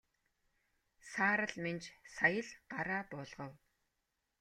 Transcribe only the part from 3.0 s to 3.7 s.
буулгав.